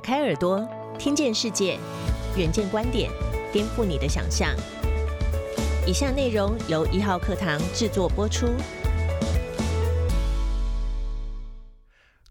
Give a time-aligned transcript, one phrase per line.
[0.00, 0.66] 开耳朵，
[0.98, 1.78] 听见世界，
[2.36, 3.10] 远见观点，
[3.52, 4.48] 颠覆你的想象。
[5.86, 8.48] 以下内容由一号课堂制作播出。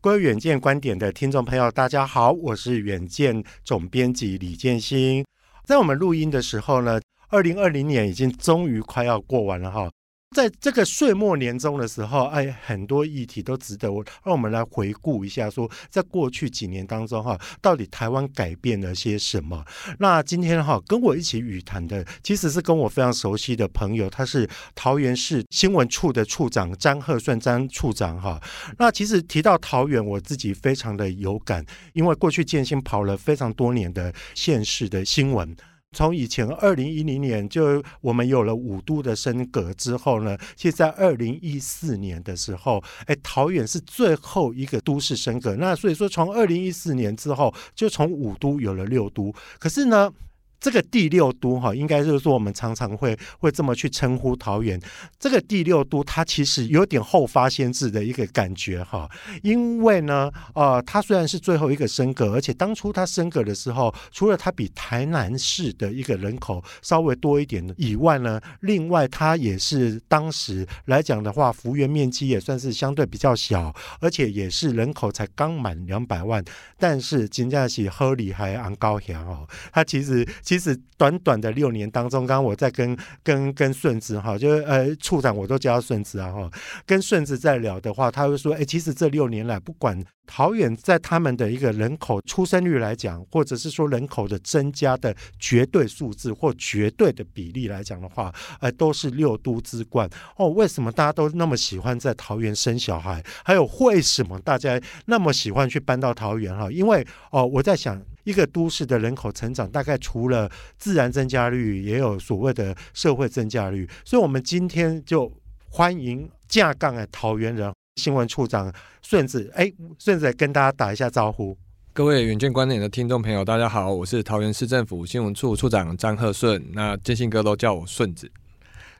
[0.01, 5.25] 各位远见观点的听众朋友，大家好，我是远见总编辑李建新。
[5.65, 6.99] 在我们录音的时候呢，
[7.29, 9.89] 二零二零年已经终于快要过完了哈。
[10.35, 19.65] 在这个岁末年终的时候，哎，很多议题都值得我让我们来回顾一下，说在过去几年当中哈，到底台湾改变了些什么？
[19.97, 28.39] 那今天哈，跟我一起语谈的，其实是跟我非常熟悉的朋友，他是桃园市新闻处的处长张鹤顺张处长哈。
[28.77, 35.55] 那其实提到桃园，我自己非常的有感，因为过去建新跑了非常多年的县市的新闻。
[35.91, 45.55] 从以前二零一零年就我们有了五都的升格之后呢，其实在二零一四年的时候，哎，桃园是最后一个都市升格。
[45.55, 49.33] 那所以说，从二零一四年之后，就从五都有了六都。
[49.57, 50.11] 可是呢？
[50.59, 54.79] 这个第六都哈，应该就是说我们常常会会这么去称呼桃园。
[55.17, 59.09] 这个第六都，它其实有点后发先至的一个感觉哈。
[59.41, 76.43] 因为呢，呃，它虽然是最后一个升格，而且当初它升格的时候，除了它比台南市的一个人口稍微多一点以外呢，另外它也是当时来讲的话，幅员面积也算是相对比较小，而且也是人口才刚满两百万。
[76.77, 80.27] 但是金家喜喝里还昂高翔哦，它其实。
[80.49, 86.49] 其实短短的六年当中，刚刚我在跟跟跟顺子哈，就是呃处长，我都叫他顺子啊哈，
[86.87, 100.49] 跟顺子在聊的话，他会说，哎，其实这六年来，不管桃园在他们的一个人口出生率来讲，或者是说人口的增加的绝对数字或绝对的比例来讲的话，呃，都是六都之冠哦。
[100.49, 103.23] 为什么大家都那么喜欢在桃园生小孩？
[103.43, 106.71] 还有为什么大家那么喜欢去搬到桃园哈？
[106.71, 108.01] 因为哦，我在想。
[108.29, 113.89] 一个都市的人口成长，大概除了自然增加率，也有所谓的社会增加率。
[114.05, 115.31] 所以，我们今天就
[115.67, 119.51] 欢迎架杠的桃园人新闻处长顺子。
[119.55, 121.57] 哎，顺子跟大家打一下招呼。
[121.91, 126.63] 各位远见观点的听众朋友，大家好，我是桃园市政府新闻处处长张鹤顺。
[126.73, 128.31] 那建信哥都叫我顺子。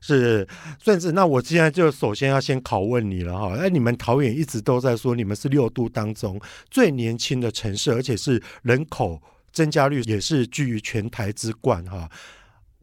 [0.02, 0.48] 是
[0.84, 3.56] 顺子，那我现在就首先要先拷问你了哈。
[3.58, 6.40] 那，你们桃园一直都在说你们是六都当中
[6.70, 9.22] 最年轻的城市，而且是人口
[9.52, 12.10] 增加率也是居于全台之冠哈。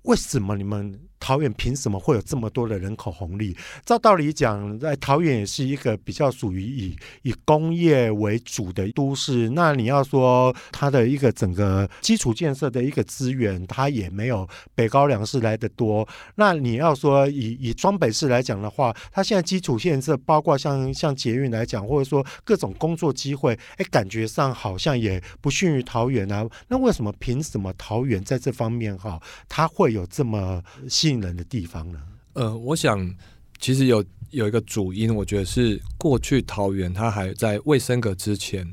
[0.03, 1.01] 为什么你们？
[1.19, 3.57] 桃园凭什么会有这么多的人口红利？
[3.85, 9.49] 照道理讲，在桃园也是一个比较属于以以工业为主的都市。
[9.51, 16.07] 那你要说它的一个整个基础建设的一个资源，它也没有北高梁市来的多。
[16.37, 26.47] 那你要说以以双北市来讲的话，它现在基础建设包括像像捷运来讲，或者说各种工作机会，哎，感觉上好像也不逊于桃园啊。
[26.69, 30.63] 那为什么凭什么桃园在这方面哈，它会有这么？
[31.07, 32.03] 吸引人的地方呢？
[32.33, 33.15] 呃，我想
[33.61, 38.67] 其实有有一个主因，我觉得是过去桃园它还在未升格之前，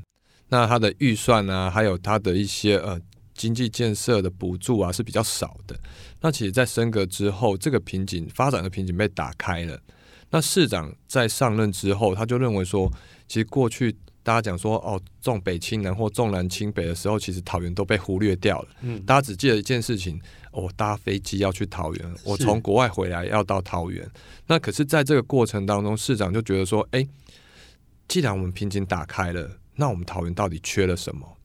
[0.49, 2.99] 那它的预算啊，还有它的一些呃
[3.35, 5.79] 经济建设的补助啊是比较少的。
[6.21, 9.79] 那其实，在升格之后，这个瓶颈发展的瓶颈被打开了。
[10.31, 12.91] 那市长在上任之后，他就认为说，
[13.27, 13.95] 其实过去。
[14.23, 18.69] 大家讲说哦，重北轻南或重南轻北的时候，其实桃园都被忽略掉了。
[18.81, 20.17] 嗯，大家只记得一件事情：
[20.53, 24.09] 我搭飞机要去桃园，我从国外回来要到桃园。
[24.47, 27.05] 那可是，在这个过程当中，市长就觉得说，哎，
[28.07, 31.37] 既然我们瓶颈打开了，那我们桃园到底缺了什么？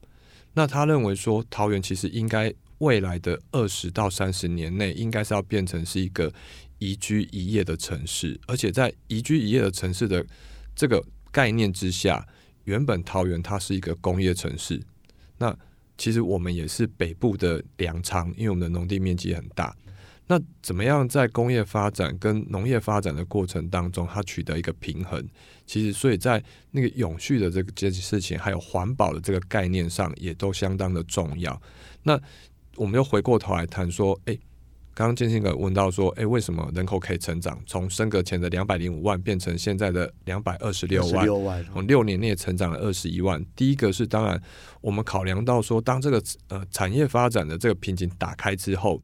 [0.54, 6.32] 那他认为说，桃园其实应该未来的二十到三十年内，应该是要变成是一个
[6.78, 10.24] 宜居宜业的城市，而且在宜居宜业的城市的
[10.76, 12.24] 这个概念之下。
[12.68, 14.78] 原本桃园它是一个工业城市，
[15.38, 15.56] 那
[15.96, 19.74] 其实我们也是北部的粮仓，因为我们的农地面积很大。
[20.26, 25.26] 那怎么样在工业发展跟农业发展的过程当中，它取得一个平衡？
[25.64, 31.58] 其实，所以在那个永续的这个这件事情，还有环保的这个概念上，也都相当的重要。
[32.02, 32.20] 那
[32.76, 34.38] 我们又回过头来谈说，哎。
[34.98, 37.56] 刚刚建新哥问到说：“哎，为什么人口可以成长？
[37.68, 43.40] 从升格前的两百零五万变成现在的两百二十六万，从六年内成长了二十一万。
[43.54, 44.42] 第一个是，当然
[44.80, 49.00] 我们考量到说，当这个呃产业发展的这个瓶颈打开之后，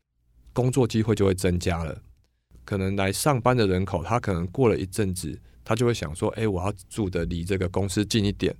[0.52, 1.96] 工作机会就会增加了。
[2.64, 8.52] 可能来上班的人口，他可能过了一阵子，他就会想说：，哎，我要住的离这个公司近一点。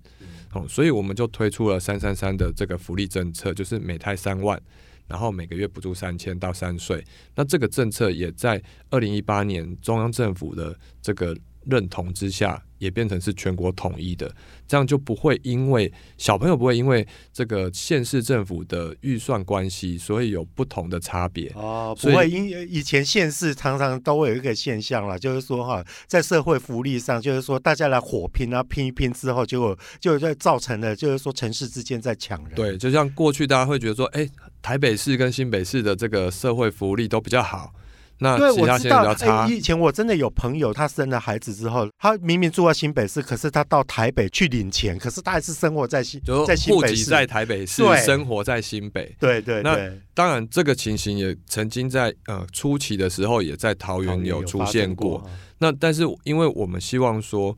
[0.53, 4.57] 哦，所以我们就推出了三三三的这个福利政策，就是每胎三万。”
[5.07, 7.05] 然后每个月补助三千到三岁，
[7.35, 11.37] 那这个政策也在二零一八年中央政府的这个
[11.67, 14.33] 认同之下，也变成是全国统一的，
[14.67, 21.51] 这样就不会因为小朋友不会因为这个县市政府的预算关系，所以有不同的差别。
[21.55, 32.55] 哦，不会因以前县市常常都会有一个现象啦，就是说哈，在社会福利上，就是说大家来火拼啊，拼一拼之后，结果就在造成了就是说城市之间在抢人。
[32.55, 34.29] 对，就像过去大家会觉得说，哎、
[34.61, 37.73] 台北市跟新北市的这个社会福利都比较好，
[38.19, 39.49] 那我知道。
[39.49, 46.93] 以前我真的有朋友，他生了孩子之后，他明明住在新北市，可是他到台北去领钱，可是他还是生活在新就在新北市。
[46.93, 49.15] 户籍在台北市对，生活在新北。
[49.19, 49.77] 对对那，
[50.15, 55.19] 当然，这个情形也曾经在呃初期的时候，也在桃园有出现过。
[55.19, 57.57] 哈那但是因为我们希望说，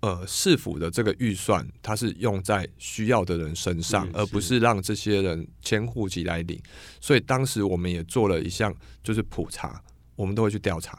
[0.00, 6.60] 呃，市府的这个预算它是用在需要的人身上，而不是让这些人迁户籍来领。
[7.00, 9.82] 所以当时我们也做了一项，就是普查，
[10.16, 10.98] 我们都会去调查。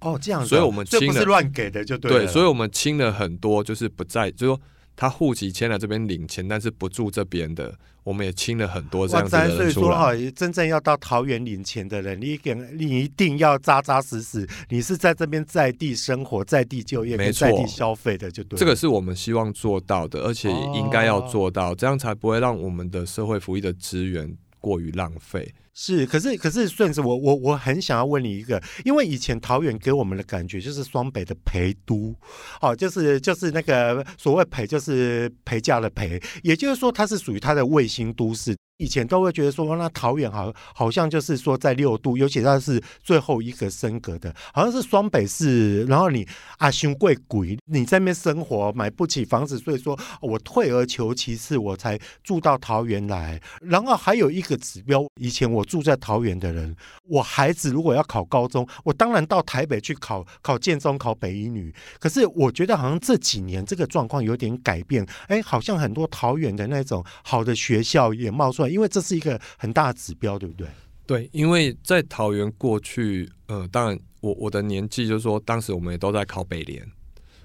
[0.00, 4.60] 哦，这样所以我们这不是乱给的，就对对，所以我们清了很多，就是不在，就是说
[4.96, 7.72] 他户籍迁来这边领钱，但是不住这边的，
[8.02, 9.70] 我们也清了很多这哇样子塞，所以。
[9.70, 18.58] 说哈，真正要到桃园领钱的人，你一定你一定要扎扎实实，你是在这边在地生活、在地就业、在地消费的，就对了。
[18.58, 25.54] 这个是我们希望做到的，而且也应该要做到，这样才不会让我们的社会福利的资源过于浪费。
[25.74, 32.14] 是，可是可是顺子，我我我很想要问你一个，因为以前桃园给我们的感觉就是双北的陪都，
[32.60, 38.54] 哦，就是就是那个所谓陪，就是陪嫁的陪，也就是说它是属于它的卫星都市。
[38.82, 45.84] 以前都会觉得说，那桃园好好像就是说在六度，尤其它是最后一个升格的，好像是双北市。
[45.84, 46.26] 然后你
[46.58, 53.40] 啊，胸贵贵，你在那边生活买不起房子，所以说我退而求其次，我才住到桃园来。
[53.60, 56.74] 然后还有一个指标，以前我住在桃园的人，
[57.04, 61.72] 我孩子如果要考高中，我当然到台北去考考建中、考北一女。
[62.00, 70.66] 可是我觉得好像这几年这个状况有点改变，哎，好像很多桃园的那种好的学校也冒出来，因为这是一个很大的指标，对不对？
[71.06, 76.86] 对，因为在桃园过去，呃，当然我我的年纪就是说，当时我们也都在考北联，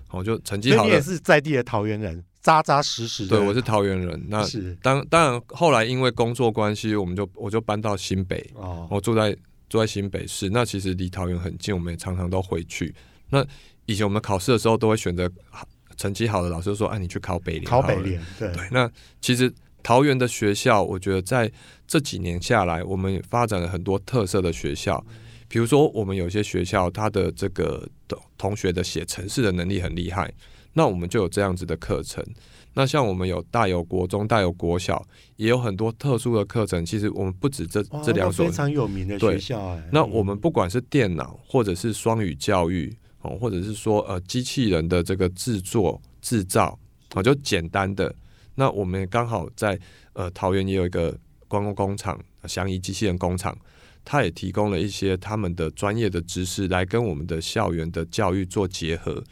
[0.09, 3.37] 哦，就成绩所以你也，是在地的桃园人，扎扎实实的。
[3.37, 4.25] 对，我是桃园人。
[4.29, 9.35] 那是当当然后来因为工作关系，我们就我就搬到新北，哦，我住在
[9.67, 12.93] 住在新北市，那其实离桃园很近，我们也常常都回去。
[13.29, 13.45] 那
[13.87, 17.95] 以前我们考试的时候，都会选择好成绩好的老师说：“哎、你去考北联。”考北。
[18.01, 18.89] 联，对对，那
[19.19, 19.51] 其实
[19.87, 21.49] 桃园的学校，我觉得在
[21.87, 25.01] 这几年下来，我们发展了很多特色的学校。
[25.47, 30.29] 比如说，我们有些学校，它的这个同同学的写程式的能力很厉害，
[30.73, 32.21] 那我们就有这样子的课程。
[32.73, 35.01] 那像我们有大有国中、大有国小，
[35.37, 36.85] 也有很多特殊的课程。
[36.85, 46.77] 其实我们不止这这两所非常有名的学校，哎，那我们不管是电脑，或者是双语教育，哦，或者是说呃机器人的这个制作制造，
[47.15, 48.13] 哦，就简单的。
[48.59, 49.79] 那我们刚好在
[50.13, 51.17] 呃桃园也有一个
[51.47, 53.57] 观光工厂，祥仪机器人工厂，
[54.03, 59.23] 它也提供了一些他们的专业的知识来跟我们的校园的教育做结合。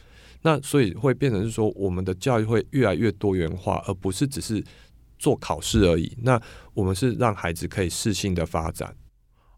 [0.43, 4.63] 那所以会变成是说，我们的教育会越来越多元化，而不是只是
[5.17, 6.15] 做考试而已。
[6.21, 6.39] 那
[6.75, 8.95] 我们是让孩子可以适性的发展。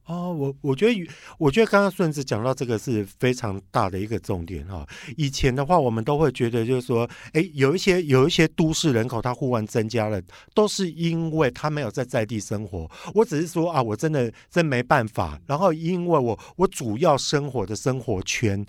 [0.08, 4.88] 哦，我我觉得，我觉得刚刚顺子讲到这个是非常大的一个重点哈、
[5.18, 10.22] 以前的话，我们都会觉得就是说，哎，有一些有一些都市人口它忽然增加了，
[10.54, 12.90] 都是因为他没有在在地生活。
[13.14, 15.40] 我只是说啊，我真的真没办法。
[15.46, 18.66] 然后因为我我主要生活的生活圈。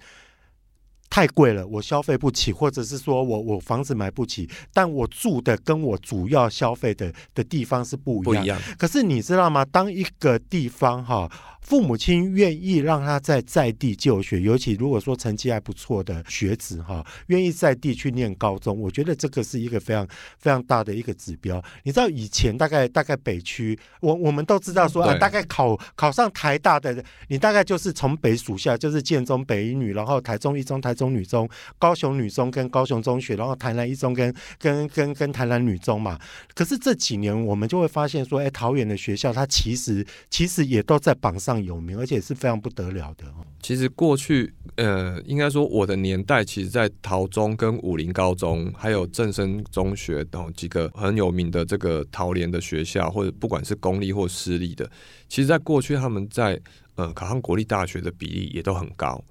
[1.11, 8.25] 太贵了，我消费不起，或者是说我我房子买不起，但我住的跟我主要消费的的地方是不一样。
[8.25, 9.65] 不一样，可是你知道吗？
[9.65, 11.31] 当一个地方哈，
[11.63, 20.07] 父母亲愿意让他在在地就学，尤其如果说成绩还不错的学子哈，愿意在地去念高中，我觉得这个是一个非常
[20.39, 21.63] 非常大的一个指标。
[21.83, 36.19] 你知道以前大概大概北区，我我们都知道说啊，大概考考上台大的，你大概就是从北属下，就是建中、北一女，然后台中一中、台中女中、高雄女中跟高雄中学，然后台南一中跟跟跟跟台南女中嘛。
[36.55, 43.25] 可是这几年我们就会发现说，哎，桃园的学校它其实其实也都在榜上有名，而且是非常不得了的。
[43.63, 54.89] 其实过去，呃，应该说我的年代，其实，在桃中跟武林高中，还有正生中学等几个很有名的这个桃联的学校，或者不管是公立或私立的，
[55.29, 56.59] 其实在过去他们在
[56.95, 59.23] 呃考上国立大学的比例也都很高，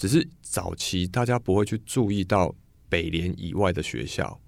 [0.00, 2.54] 只是早期大家不会去注意到
[2.88, 4.40] 北联以外的学校。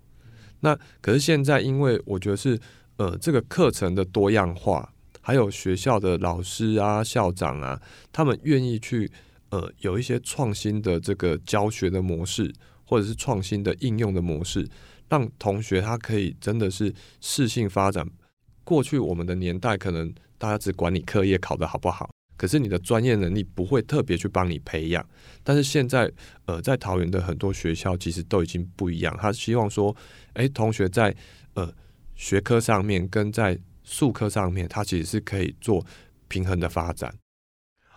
[0.61, 2.59] 那可是现在，因为我觉得是
[2.97, 4.91] 呃这个课程的多样化，
[5.21, 7.79] 还有学校的老师啊、校长啊，
[8.11, 9.13] 他们愿意去
[9.51, 12.51] 呃有一些创新的这个教学的模式，
[12.87, 14.67] 或者是创新的应用的模式，
[15.11, 18.09] 让同学他可以真的是适性发展。
[18.65, 22.09] 过去我们的年代，可能大家只管你课业考得好不好。
[22.37, 25.05] 可是你的专业能力不会特别去帮你培养，
[25.45, 26.11] 但是现在，
[26.47, 29.17] 呃，在桃园的很多学校其实都已经不一样。
[29.21, 29.95] 他希望说，
[30.35, 31.15] 哎，同学在
[31.55, 31.73] 呃
[32.15, 35.85] 学科上面跟在术科上面，他其实是可以做
[36.29, 37.15] 平衡的发展。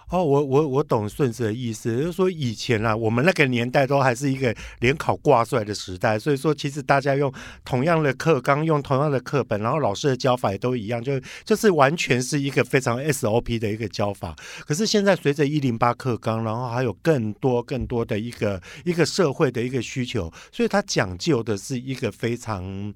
[0.09, 7.33] 哦，我我我懂顺子的意思，就是说以前啊，我们那个年代都还是一个联考挂帅的时代，所以说其实大家用
[7.63, 14.35] 同样的课纲，用同样的课本，然后老师的教法也都一样，就就是完全是一个非常 SOP 的一个教法。
[14.67, 22.93] 可是现在随着一零八课纲，然后还有更多更多的一个一个社会的一个需求，所以它讲究的是一个非常。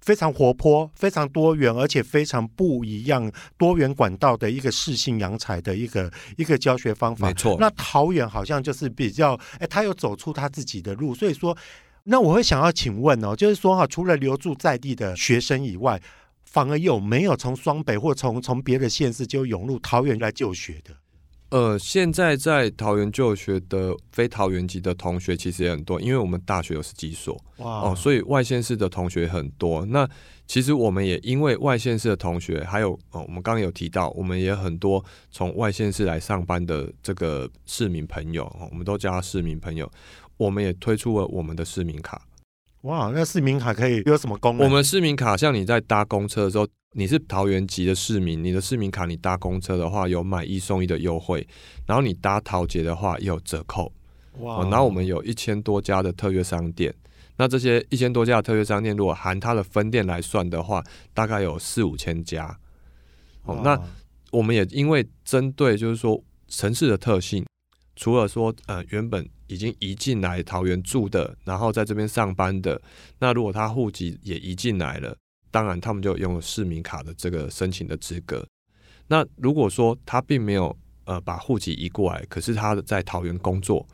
[0.00, 7.28] 非常活泼、非常多元，而且非常不一样、多元管道的一个适性扬才的一个一个教学方法。
[7.28, 7.56] 没错。
[7.60, 11.14] 那桃园好像就是比较，哎，他有走出他自己的路。
[11.14, 11.56] 所以说，
[12.04, 16.00] 那我会想要请问哦，就是说哈，除了留住在地的学生以外，
[16.44, 20.94] 反而有没有从双北或从从别的县市就涌入桃园来就学的？
[21.50, 29.84] 呃，现在在桃园就学的非桃园籍的同学其实也很多，因为我们大学有十几所哦，所以外县市的同学很多。
[29.86, 30.08] 那
[30.46, 39.90] 其实我们也因为外县市的同学，还有哦，我们刚刚有提到，我们也很多从外县市来上班的这个市民朋友，我们都叫他市民朋友。
[40.36, 42.22] 我们也推出了我们的市民卡。
[42.82, 44.66] 哇，那市民卡可以有什么功能？
[44.66, 46.66] 我们市民卡像你在搭公车的时候。
[46.92, 51.46] 你是桃园籍的市民，你的市民卡你搭公车的话有买一送一的优惠，
[51.86, 53.92] 然后你搭桃捷的话也有折扣。
[54.40, 54.64] 哇！
[54.64, 56.92] 然后我们有一千多家的特约商店，
[57.36, 60.82] 那这些一千多家的特约商店，如果含它的分店来算的话，
[61.14, 62.58] 大概有四五千家。
[63.44, 63.80] 哦，那
[64.32, 67.46] 我们也因为针对就是说城市的特性，
[67.94, 72.80] 除了说呃原本已经移进来桃园住的，然后在这边上班的，
[73.18, 75.14] 那如果他户籍也移进来了。
[75.50, 78.46] 当然，他们就拥有市民卡的这个申请的资格。
[79.08, 83.84] 那如果说他并没有呃把户籍移过来，可是他在桃园工作，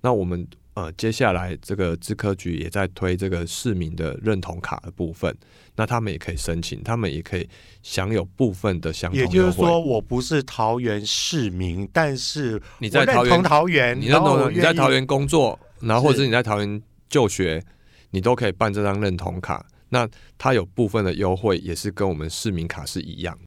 [0.00, 0.44] 那我们
[0.74, 5.34] 呃接下来这个资科局也在推这个市民的认同卡的部分，
[5.76, 7.48] 那他们也可以申请，他们也可以
[7.82, 17.64] 享有部分的相同也就是说，我不是桃园市民，但是你在桃园桃园，你认同你在桃园工作，然后或者你在桃园就学，
[18.10, 19.64] 你都可以办这张认同卡。
[19.90, 23.38] 那它有部分的优惠，也是跟我们市民卡是一样。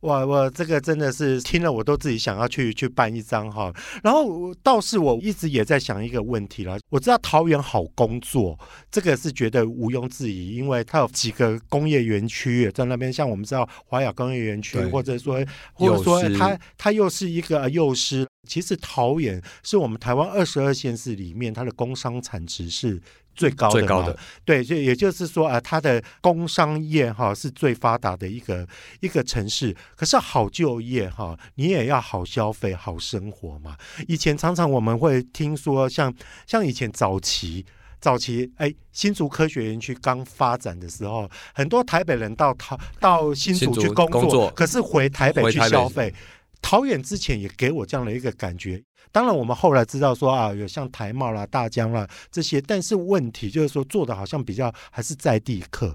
[0.00, 3.72] 哇，我这个真的是听了，我都自己想要去去办一张哈。
[4.02, 6.78] 然后倒是我一直也在想一个问题了。
[6.88, 8.56] 我知道桃园好工作，
[8.92, 13.12] 这个是觉得毋庸置疑，因为它有几个工业园区在那边。
[13.12, 18.24] 像我们知道华雅工业园区，或者说或者说它它又是一个幼师。
[18.46, 23.02] 其实桃园是我们台湾二十二县市里面，它的工商产值是。
[23.38, 28.66] 最高的高的，对，就也就是说啊，它的工商业哈是最发达的一个
[28.98, 29.74] 一个城市。
[29.94, 33.76] 可是好就业哈，你也要好消费、好生活嘛。
[34.08, 36.12] 以前常常我们会听说，像
[36.48, 37.64] 像以前早期
[38.00, 46.12] 早期，哎，新竹科学园区刚发展的时候，很多台北人到桃到新竹去工作，可是回台北去消费。
[46.60, 48.82] 桃园之前也给我这样的一个感觉。
[49.10, 55.94] 当然，我们后来知道说啊，有像台茂啦、大江啦这些，但是问题就是说做的好像比较还是在地客。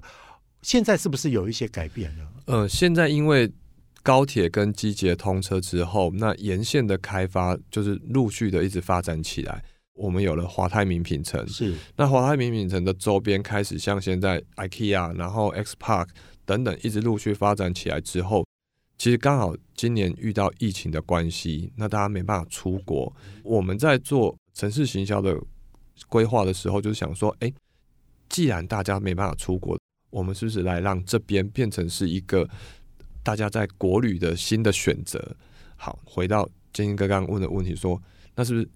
[0.62, 2.24] 现在是不是有一些改变了？
[2.46, 3.52] 呃，现在因为
[4.02, 9.62] 高铁跟机捷通车之后，那沿线的开发就是陆续的一直发展起来。
[9.94, 16.08] 我们有了华泰名品城，是那华泰名品城的周边开始像现在 IKEA，然后 X Park
[16.44, 18.44] 等等，一直陆续发展起来之后。
[18.96, 23.14] 其实刚好今年遇到疫情的关系，那大家没办法出国。
[23.42, 25.36] 我们在做城市行销的
[26.08, 27.52] 规划的时候，就是想说，哎，
[28.28, 29.78] 既然大家没办法出国，
[30.10, 32.48] 我们是不是来让这边变成是一个
[33.22, 35.36] 大家在国旅的新的选择？
[35.76, 38.00] 好，回到建英哥刚刚问的问题，说
[38.36, 38.68] 那是不是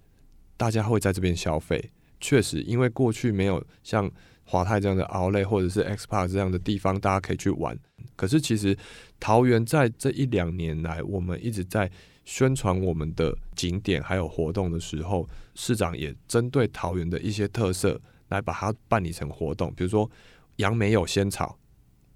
[0.57, 1.91] 大家会在这边消费？
[2.19, 4.11] 确实，因为过去没有像
[4.43, 7.77] 华泰这样的奥莱或者是 X Park 这样的地方，大家可以去玩。
[8.17, 8.77] 可是其实
[9.19, 11.89] 桃园在这一两年来，我们一直在
[12.25, 17.99] 宣传我们的景点还有活动的时候，市长也针对桃园的一些特色
[18.29, 20.09] 来把它办理成活动，比如说
[20.57, 21.57] 杨梅有仙草。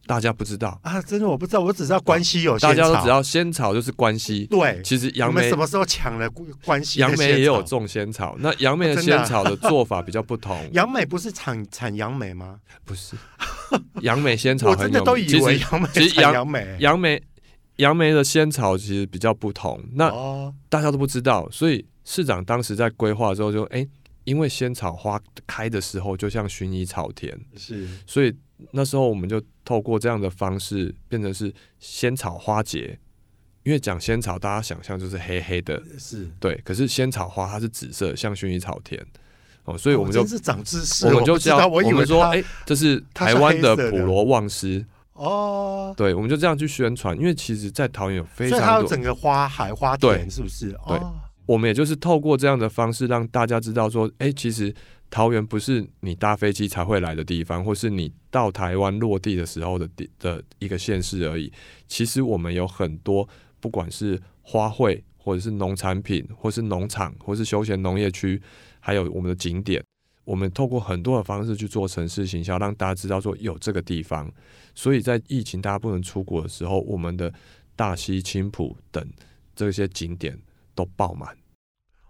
[0.05, 2.75] 大家不知道啊，真的我不知道，我只知道关西有仙草。
[2.75, 4.45] 大家都知道仙草就是关西。
[4.47, 6.29] 对，其实杨梅什么时候抢了
[6.65, 6.99] 关西？
[6.99, 10.59] 杨梅也有种仙草，那杨梅的仙草的做法比较不同。
[10.73, 12.59] 杨梅不是产产杨梅吗？
[12.83, 13.15] 不是，
[14.01, 17.21] 杨梅仙草我真的都以为杨梅其实杨梅杨梅
[17.77, 19.83] 杨梅的仙草其实比较不同。
[19.93, 20.11] 那
[20.69, 23.87] 大家都不知道，所以市长当时在规划之后就哎。
[24.25, 28.33] 因为仙草花开的时候就像薰衣草田，是，所以
[28.71, 32.97] 那时候我们就透过这样的方式变成是仙草花节。
[33.63, 36.55] 因为讲仙草，大家想象就是黑黑的，是对。
[36.63, 39.05] 可是仙草花它是紫色，像薰衣草田
[39.65, 45.93] 哦，所以我们就是长知识，我们就叫我们说，哎，这是台湾的普罗旺斯哦。
[45.95, 50.71] 对，我们就这样去宣传，因为其实，在桃园有非常多，它有整个花海花田，是不是？
[50.87, 50.99] 对。
[51.45, 54.73] 我们也就是透过这样的方式，让大家知道说，哎，其实
[55.09, 61.51] 桃园不是你搭飞机才会来的地方，或是你到台湾落地的时候的地的一个县市而已。
[61.85, 63.27] 其实我们有很多，
[63.59, 68.41] 不管是花卉，或者是农产品，或是农场，或是休闲农业区，
[68.83, 69.83] 还有我们的景点，
[70.25, 74.31] 我们透过很多的方式去做城市行销，让大家知道说有这个地方。
[74.75, 77.33] 所以在疫情大家不能出国的时候，我们的
[77.75, 79.03] 大溪、青浦等
[79.55, 80.37] 这些景点。
[80.75, 81.37] 都爆满，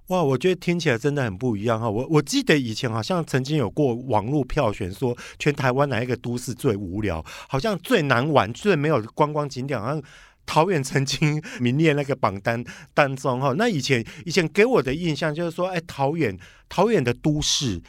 [0.08, 0.24] 哇！
[0.24, 1.90] 我觉得听起来真的很不一样哈。
[1.90, 10.02] 我我记得以前好像曾经有过网络票选，说全台湾哪一个都市最无聊，好像最难玩、最没有观光景点，好像
[10.46, 13.54] 桃园曾经名列那个榜单当中哈。
[13.58, 16.38] 那以前以前给我的印象就是说，哎，桃园
[16.70, 17.82] 桃园的都市。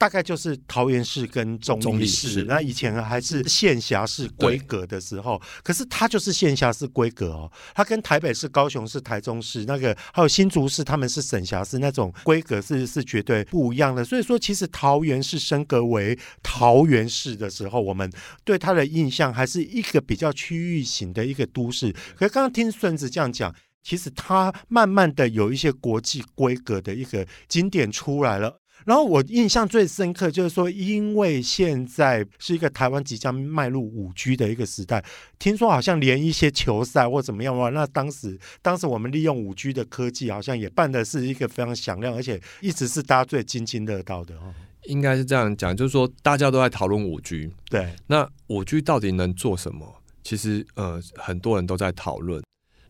[0.00, 14.02] 大概就是桃园市跟中立市，那以前还是县辖市规格的时候，可是它就是县辖市规格哦，它跟台北市、高雄市、台中市那个还有新竹市，他们是省辖市那种规格是是绝对不一样的。
[14.02, 18.10] 所以说，其实桃园市升格为桃园市的时候，我们
[18.42, 21.92] 对它的印象还是一个比较区域型的一个都市。
[22.16, 28.62] 可是刚刚听顺子这样讲，其实它慢慢的有一些国际规格的一个经典出来了。
[28.90, 35.04] 然后我印象最深刻就是说，因为现在是一个台湾即将迈入五 G 的一个时代，
[35.38, 44.52] 听说好像连一些球赛或怎么样哇，那当时当时我们利用五 G 的科技，好像也办的是一个非常响亮，而且一直是大家最津津乐道的哦。
[44.86, 49.86] 应该是这样讲，就是说大家都在讨论五 G，对，那五 G 到底能做什么？
[50.24, 52.42] 其实呃，很多人都在讨论。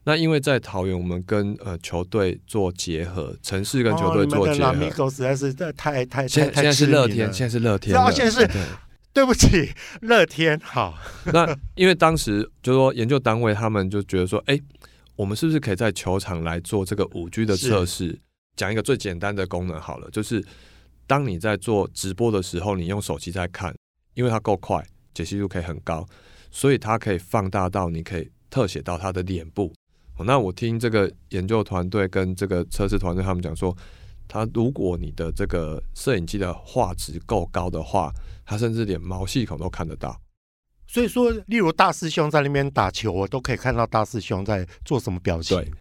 [0.05, 8.49] 那因为在桃园，我们跟呃球队做结合，城市跟球队做结合，实在是太太现现在是乐天，现在是乐天，现在是
[9.13, 9.71] 对不起，
[10.03, 10.97] 乐天好。
[11.27, 14.59] 那因为当时就说研究单位他们就觉得说，哎，
[15.17, 18.19] 我们是不是可以在球场来做这个五 G 的测试？
[18.57, 20.45] 讲一个最简单的功能好了，就是
[21.07, 23.75] 当你在做直播的时候，你用手机在看，
[24.15, 26.07] 因为它够快，解析度可以很高，
[26.51, 29.73] 所以它可以放大到你可以特写到他的脸部。
[30.25, 33.77] 那我听这个研究团队跟这个测试团队他们讲说，
[34.29, 38.13] 他如果你的这个摄影机的画质够高的话，
[38.45, 40.21] 他甚至连毛细孔都看得到。
[40.87, 45.57] 所以说，例如大师兄在那边打球，我都可以看到大师兄在做什么表情。
[45.57, 45.73] 对，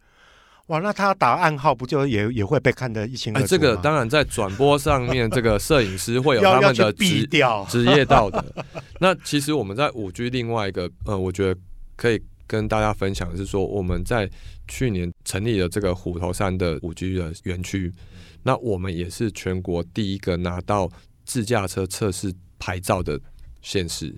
[0.68, 3.48] 哇，那他打暗号不就也也会被看得一清二楚？
[3.48, 7.28] 这个当然在转播上面，这个摄影师会有他们的职
[7.68, 8.44] 职业道德。
[9.00, 11.60] 那其实我们在五 G 另外一个，呃，我觉得
[11.96, 12.22] 可以。
[12.50, 14.28] 跟大家分享的是说，我们在
[14.68, 17.94] 去年成立了这个虎头山的五 G 的园区，
[18.42, 20.90] 那我们也是全国第一个拿到
[21.26, 23.22] 自驾车测试牌照的
[23.62, 24.18] 县市。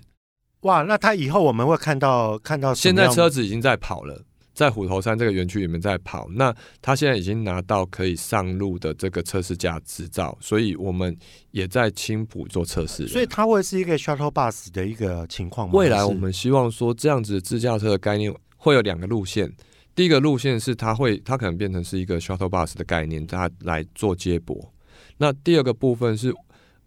[0.62, 4.24] 哇，那他以后我们会看到看到，现在车子已经在跑了。
[4.54, 11.16] 在虎头山这个园区里面在跑，那他现在已经拿到可以上路的这个测试驾执照，所以我们
[11.50, 13.08] 也在青浦做测试。
[13.08, 15.74] 所以它会是一个 shuttle bus 的一个情况吗？
[15.74, 19.50] 未来我们希望说这样子自驾车的概念会有两个路线，
[19.94, 24.72] 第一个路线是它会它可能变成是一个 shuttle bus 的概念，它来做接驳。
[25.16, 26.34] 那第二个部分是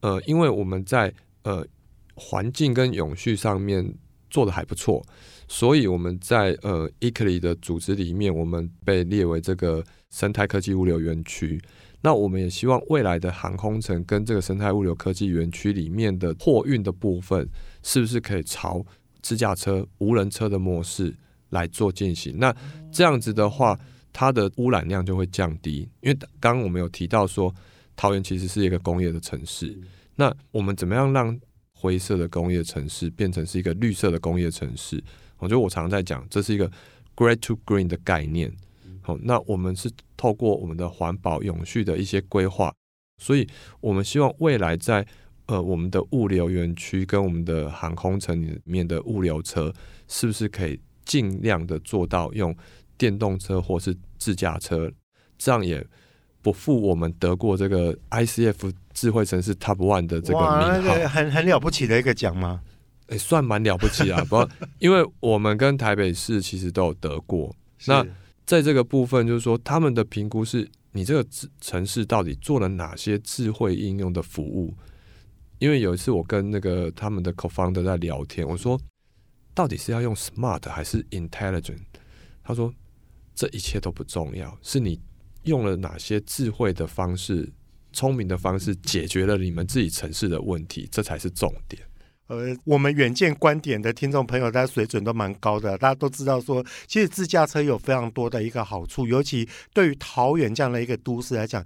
[0.02, 1.12] 呃，因为我们在
[1.44, 1.66] 呃
[2.14, 3.94] 环境跟永续上面
[4.36, 5.02] 做的还不错。
[5.48, 11.62] 所以我们在呃 e c l y 的组织里面，我们被列为这个生态科技物流园区。
[12.02, 17.48] 那我们也希望未来的航空城跟这个生态物流科技园区里面的货运的部分，
[17.82, 18.86] 是不是可以朝
[19.22, 21.16] 自驾车、无人车的模式
[21.50, 22.38] 来做进行？
[22.38, 22.54] 那
[22.92, 23.80] 这样子的话，
[24.12, 25.88] 它的污染量就会降低。
[26.02, 27.54] 因为刚刚我们有提到说，
[27.96, 29.76] 桃园其实是一个工业的城市。
[30.16, 31.40] 那我们怎么样让
[31.86, 35.00] 灰色的工业城市变成是一个绿色的工业城市？
[35.38, 36.68] 我觉得我常在讲，这是一个
[37.16, 38.52] “great to green” 的概念。
[39.02, 42.74] 好，那我们是透过我们的环保永续的一些规划，
[43.22, 43.48] 所以
[43.80, 45.06] 我们希望未来在
[45.46, 49.72] 呃我们的物流园区跟我们的航空城里面的物流车，
[50.08, 52.56] 是不是可以尽量的做到用
[52.98, 54.92] 电动车或是自驾车，
[55.38, 55.86] 这样也
[56.46, 62.62] 不负我们得过这个 ICF 智慧城市 Top One 的这个名号，很很了不起的一个奖吗？
[63.08, 64.24] 哎，算蛮了不起啊！
[64.26, 67.56] 不过， 因为我们跟台北市其实都有得过。
[67.88, 68.06] 那
[68.46, 71.28] 在这个部分，就是说他们的评估是，你这个
[71.60, 74.72] 城市到底做了哪些智慧应用的服务？
[75.58, 78.80] 因为有一次我跟那个他们的 co-founder 在聊天，我说
[79.56, 81.82] 到底是要用 smart 还是 intelligent？
[82.44, 82.72] 他说
[83.34, 85.00] 这一切都不重要，是你
[85.46, 87.52] 用了哪些智慧的方式、
[87.94, 91.82] 聪明的方式解决了你们自己城市的问题，这才是重点。
[92.28, 95.78] 呃，我们远见观点的听众朋友，大家水准都蛮高的。
[95.78, 101.64] 大家都知道说，其实自驾车有非常多的一个好处，尤其对于桃园这样的一个都市来讲。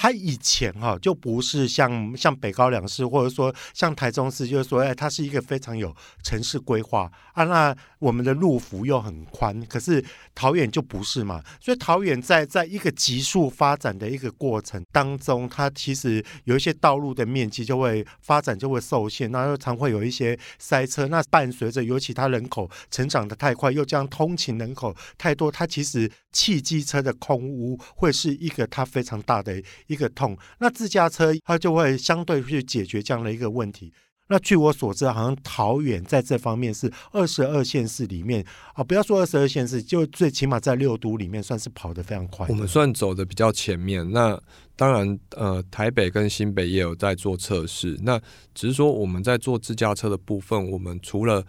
[0.00, 7.42] 它以前哈就不是像像北高两市，或者说像台中市，就是说，哎，它是一个非常有城市规划啊。
[7.42, 10.02] 那我们的路幅又很宽，可是
[10.36, 11.42] 桃园就不是嘛。
[11.60, 21.08] 所以桃园在在一个急速发展的一个过程当中，它其实有一些道路的面积就会发展就会受限，那又常会有一些塞车。
[21.08, 29.60] 那伴随着尤其它人口成长的太快，又将通勤人口太多，它其实汽机车的空污会是一个它非常大的。
[29.88, 33.92] 一个痛，那自驾车它就会相对去解决这样的一个问题。
[34.30, 42.46] 那据我所知，好像桃园在这方面是二十二县市里面啊，不要说二十二县市，就最起码在六都里面算是跑得非常快。
[42.50, 44.06] 我们算走的比较前面。
[44.12, 44.38] 那
[44.76, 47.98] 当然，呃，台北跟新北也有在做测试。
[48.02, 48.20] 那
[48.54, 51.42] 只是说我们在做自驾车的部分，我们除了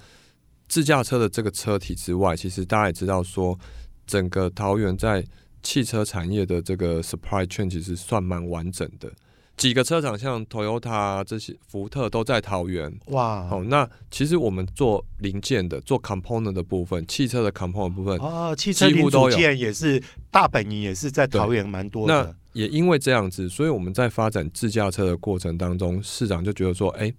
[0.69, 3.60] 自驾车的这个车体之外，其实大家也知道说，
[4.08, 5.21] 整个桃园在
[5.62, 9.12] 汽车产业的这个 supply chain 其实算蛮完整的，
[9.58, 12.98] 几个车厂像 Toyota 这些，福特都在桃园。
[13.08, 22.13] 哇，好，那其实我们做零件的，做 component 的部分，汽车的 component 部分，哦，汽车零组件也是大本营，也是在桃园蛮多的。
[22.13, 27.13] 那也因为这样子，所以我们在发展自驾车的过程当中，市长就觉得说，哎，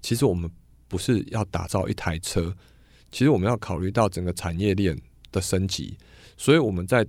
[0.00, 0.50] 其实我们
[0.88, 2.54] 不是要打造一台车，
[3.10, 4.98] 其实我们要考虑到整个产业链
[5.30, 5.96] 的升级，
[6.36, 7.06] 所以我们在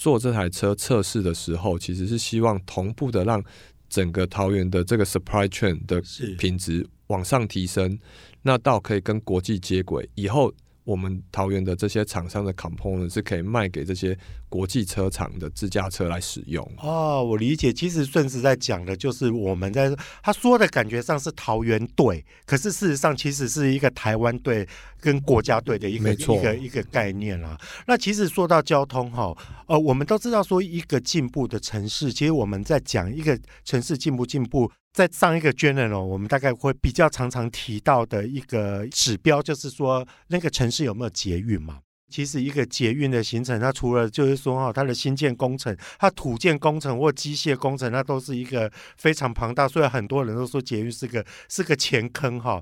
[0.00, 3.44] 做这台车测试的时候，其实是希望同步的让
[3.86, 6.02] 整个桃园的这个 supply chain 的
[6.38, 7.98] 品质往上提升，
[8.40, 10.50] 那到可以跟国际接轨以后。
[10.82, 14.18] 我们桃园的这些厂商的 component 是可以卖给这些
[14.50, 16.62] 国际车厂的自驾车来使用。
[16.82, 17.72] 哦，我理解。
[17.72, 24.68] 其实顺子在讲的就是我们在他说的感觉上是桃园队，可是事实上其实是一个台湾队
[25.00, 27.58] 跟国家队的一个一个一个概念啦。
[27.86, 29.34] 那其实说到交通哈，
[29.66, 34.70] 呃，我们都知道说一个进步的城市，其实我们在讲一个城市进步进步。
[34.92, 41.78] 在上一个 journal，我们大概会比较常常提到的一个指标，就是说那个城市有没有捷运嘛？
[42.10, 49.68] 其实一个捷运的行程，它除了就是说哈，它的新建工程、它土建工程或机械工程，那都是一个非常庞大。
[49.68, 52.60] 所以很多人都说捷运是个是个钱坑哈。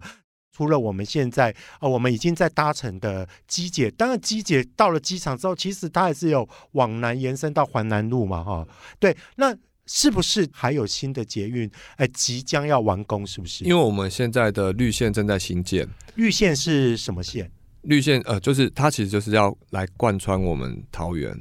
[0.55, 8.67] 除了我们现在啊，我们已经在搭乘的机捷，当然机捷到了机场之后，其实它还是有往南延伸到环南路嘛哈。
[9.01, 9.57] 对，那。
[9.91, 11.67] 是不是还有新的捷运？
[11.97, 13.65] 哎，即将要完工，是不是？
[13.65, 15.89] 因为我们现在的绿线正在新建。
[16.15, 17.51] 绿线是什么线？
[17.83, 21.37] 绿线呃，就是它其实就是要来贯穿我们桃园。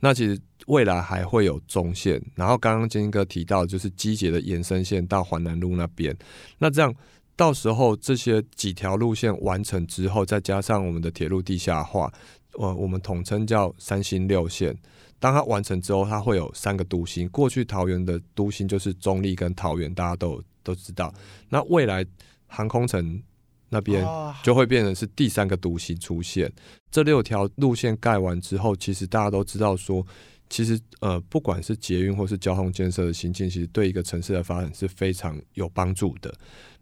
[0.00, 6.16] 那其实未来还会有中线，然后刚刚金哥提到就是机捷的延伸线到环南路那边。
[6.58, 6.92] 那这样
[7.36, 12.12] 到时候这些几条路线完成之后，再加上我们的铁路地下化，
[12.54, 14.76] 呃，我们统称叫三星六线。
[15.20, 17.28] 当它完成之后，它会有三个都心。
[17.28, 21.14] 过去桃园的都心就是中立跟桃园，大家都都知道。
[21.48, 22.04] 那未来
[22.48, 23.22] 航空城
[23.72, 24.06] 那边
[24.42, 26.52] 就会变成是第三个独行出现。
[26.90, 30.06] 这六条路线盖完之后，其实大家都知道说，
[30.50, 36.32] 其实呃，不管是捷运或是交通建设的新建，其实对一个城市的发展是非常有帮助的。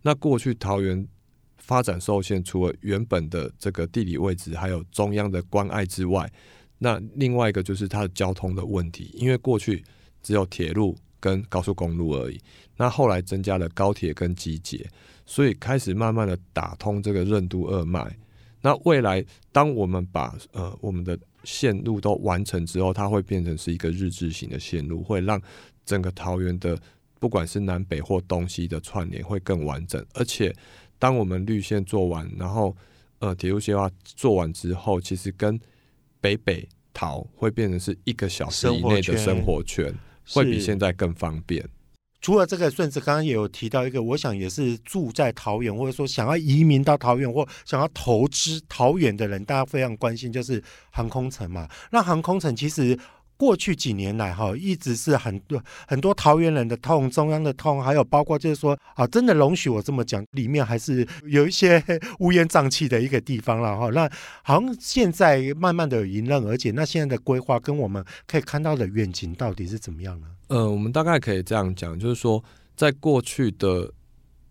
[0.02, 1.06] 那过去桃园
[1.58, 6.28] 发展受限，除了原本的这个地理位置，还有中央的关爱之外。
[6.78, 9.84] 那另外一个就是它的交通的问题，因为过去
[10.24, 12.40] 只有铁路跟高速公路而已，
[12.76, 14.88] 那后来增加了高铁跟机捷，
[15.30, 18.04] 所以开始慢慢的打通这个任督二脉。
[18.60, 25.40] 那未来当我们把呃我们的线路都完成之后，它会变成是一个日志型的线路，会让
[25.86, 26.76] 整个桃园的
[27.20, 30.04] 不管是南北或东西的串联会更完整。
[30.14, 30.52] 而且
[30.98, 32.76] 当我们绿线做完，然后
[33.20, 35.58] 呃铁路线化做完之后，其实跟
[36.20, 39.94] 北北桃会变成是一个小时以内的生活圈，
[40.32, 41.64] 会比现在更方便。
[42.20, 51.68] 除了这个，顺子刚刚也有提到一个，我想也是住在桃园，或者说想要移民到桃园或想要投资桃园的人，大家非常关心，就是航空城嘛。
[51.90, 52.98] 那航空城其实
[53.40, 61.82] 过去几年来哈，一直是很多很多桃园人的痛，中央的痛，还有包括就是说啊，真的容许我这么讲，里面还是有一些
[62.18, 63.88] 乌烟瘴气的一个地方了哈。
[63.94, 64.06] 那
[64.42, 70.26] 好像现在慢慢的迎刃而解，那现在的规划跟我们可以看到的愿景到底是怎么样呢？
[70.48, 72.44] 呃，我们大概可以这样讲，就是说，
[72.76, 73.90] 在过去的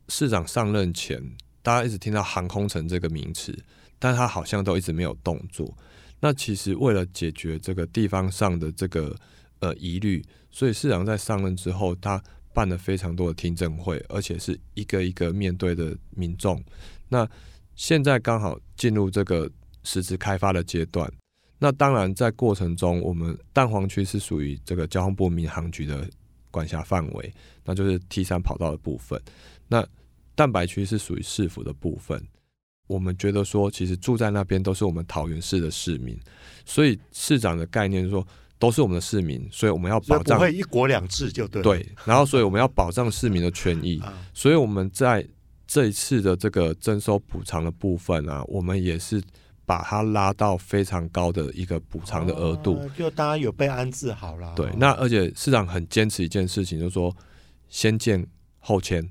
[0.07, 1.21] 市长上任前，
[1.61, 3.55] 大家一直听到航空城这个名词，
[3.99, 5.77] 但他好像都一直没有动作。
[6.19, 9.15] 那其实为了解决这个地方上的这个
[9.59, 12.21] 呃疑虑，所以市长在上任之后，他
[12.53, 16.61] 办了非常多的听证会，而且是一个一个面对的民众。
[17.07, 17.27] 那
[17.75, 19.49] 现在刚好进入这个
[19.83, 21.09] 实质开发的阶段。
[21.57, 26.09] 那当然在过程中，我们蛋黄区是属于这个交通部民航局的
[26.51, 29.21] 管辖范围，那就是 T 三跑道的部分。
[29.67, 29.85] 那
[30.35, 32.21] 蛋白区是属于市府的部分。
[32.89, 36.19] 我们觉得说，其实住在那边都是我们桃园市的市民，
[36.65, 38.25] 所以市长的概念说，
[38.57, 44.01] 都是我们的市民，所以我们要保障不会一国两制就对对，然后所以我们要保障市民的权益，
[44.33, 45.23] 所以我们在
[45.67, 49.21] 这一次的这个征收补偿的部分啊，我们也是
[49.67, 54.51] 把它拉到非常高的一个补偿的额度，就大家有被安置好了。
[54.55, 57.15] 对，那而且市长很坚持一件事情，就是说
[57.69, 58.25] 先建
[58.57, 59.07] 后签。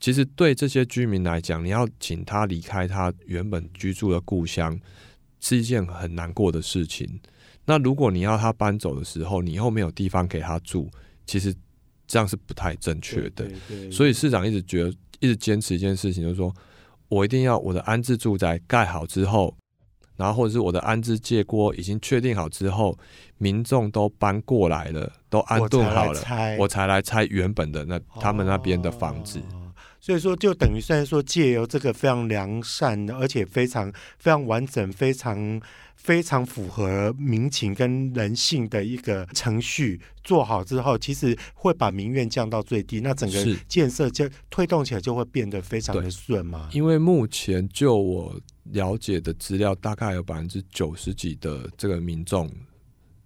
[0.00, 4.78] 其实对这些居民来讲，你要请他离开他原本居住的故乡，
[5.40, 7.20] 是一件很难过的事情。
[7.64, 10.88] 那如果你要他搬走的时候，你以后没有地方给他住，
[11.26, 11.54] 其实
[12.06, 13.46] 这样是不太正确的。
[13.90, 16.54] 所以市长一直觉得，一直坚持一件事情，就是说
[17.08, 19.54] 我一定要我的安置住宅盖好之后，
[20.16, 22.96] 然后或者是我的安置借锅已经确定好之后，
[23.36, 29.42] 民众都搬过来了，都安顿好了，我才来拆原本的那他们那边的房子。
[30.08, 35.60] 所以说，就等于虽然说，借由这个非常良善的，而且非常非常完整、非常
[35.96, 46.70] 非常符合民情跟人性的一个程序做好之后，其实会把民怨降到最低，那整个建设就推动起来就会变得非常的顺嘛。
[46.72, 52.50] 因为目前就我了解的资料，大概有百分之九十几的这个民众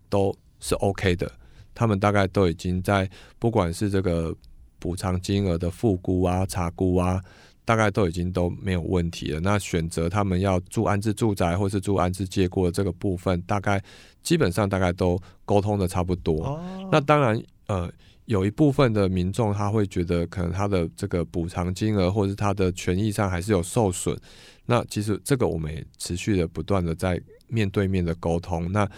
[0.09, 1.31] 都是 OK 的，
[1.73, 4.37] 他们大概都已经在不管是这个。
[4.83, 7.23] 补偿金额的复估啊、查估啊，
[7.65, 9.39] 大概都已经都没有问题了。
[9.39, 13.81] 那选择他们要住安置住宅或是住安置借过这个部分，大概
[14.25, 16.61] 基本上大概都沟通的差不多。
[16.91, 17.89] 那当然，呃，
[18.25, 24.19] 有一部分的民众他会觉得，可能他的这个补偿金额或是他的权益上还是有受损。
[24.67, 28.71] 那其实这个我们也持续的不断的在面对面的沟通。
[28.73, 28.89] 那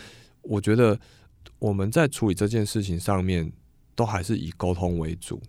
[0.41, 0.99] 我觉得
[1.59, 3.53] 我们在处理这件事情上面，
[3.95, 5.41] 都还是以沟通为主。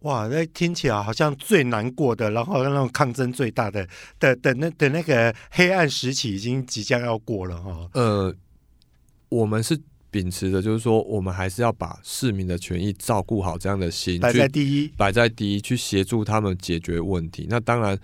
[0.00, 3.86] 哇，那听起来好像最难过的，然后那种抗争最大的
[4.18, 7.90] 的的那的那个黑暗时期已经即将要过了哈。
[7.92, 8.34] 呃，
[9.28, 9.78] 我们是
[10.10, 17.46] 秉持的，就是说，我们还是要把市民的权益照顾好，这样的心摆在第一，摆在第一，去协助他们解决问题。
[17.50, 17.98] 那当然，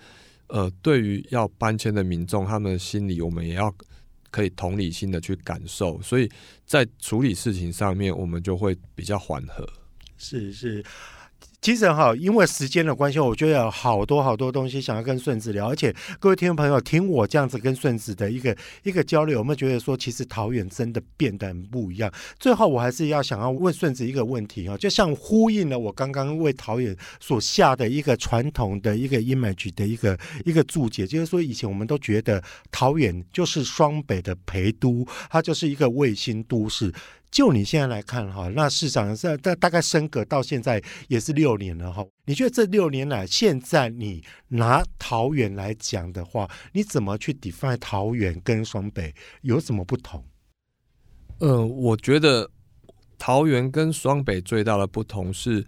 [0.49, 3.73] 呃，对于要搬迁的民众，他们的心理，我们也要
[4.29, 5.99] 可以同理心的去感受。
[6.03, 6.29] 所以
[6.63, 9.67] 在处理事情上面，我们就会比较缓和。
[10.19, 10.85] 是是。
[11.59, 22.13] 其实哈，因为时间的关系，我觉得有好多好多东西想要跟顺子聊，而且各位听众朋友听我这样子跟顺子的一个一个交流，有没有觉得说，其实桃园真的变得很不一样？
[22.39, 32.41] 最后我还是要想要问顺子一个问题哈，就像呼应了我刚刚为桃园所下的一个传统的一个 image 的一个一个注解，就是说以前我们都觉得
[32.71, 36.93] 桃园就是双北的陪都，它就是一个卫星都市。
[37.29, 42.05] 就你现在来看哈，那市场在大大概升格到现在也是六年了哈。
[42.25, 50.23] 你觉得这六年来，现在你拿桃园来讲的话，你怎么去 define 桃园跟双北有什么不同？
[51.39, 52.49] 呃，我觉得
[53.17, 55.65] 桃园跟双北最大的不同是，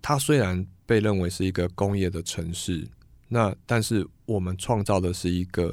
[0.00, 2.88] 它虽然被认为是一个工业的城市，
[3.28, 5.72] 那但是我们创造的是一个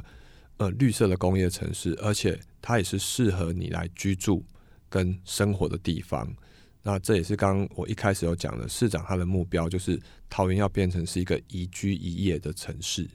[0.58, 4.45] 呃绿色的工业城市，而且它也是适合你来居住。
[4.91, 6.27] 跟生活的地方，
[6.84, 9.97] 那这也是刚刚我一开始有讲的，市长他的目标就是
[10.30, 13.10] 桃园要变成是一个宜居宜业的城市。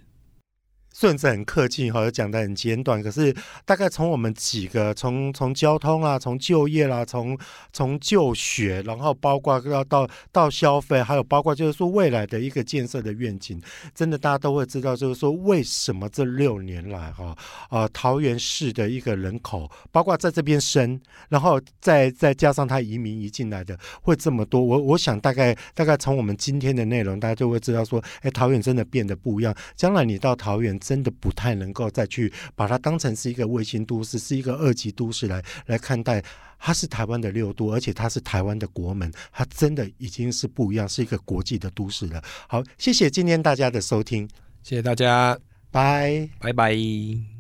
[0.99, 3.03] 顺子很客气哈，讲的很简短。
[3.03, 3.35] 可是
[3.67, 7.37] 大概从我们几个，从从交通啊，从就业啦，从
[7.71, 13.61] 从就学，然后包括要到到消费，还有包括就是说未来的一个建设的愿景，
[13.95, 17.37] 真的大家都会知道，就是说为什么这六年来哈，
[17.69, 24.63] 呃，桃园市的一个人口，包括在这边生，然后再再加上他移民移进来的会这么多。
[24.63, 29.55] 我我想大概大概从我们今天的内容，大家就会知道说，哎，桃园真的变得不一样。
[29.77, 30.81] 将来你到桃园。
[30.87, 36.23] 真的不太能够再去把它当成是一个卫星都市，是一个二级都市来来看待。
[36.59, 42.23] 它是台湾的六都，而且它是台湾的国门，它真的已经是不一样，是一个国际的都市了。
[42.49, 44.29] 好，谢谢今天大家的收听，
[44.63, 45.37] 谢谢大家，
[45.71, 47.36] 拜拜拜。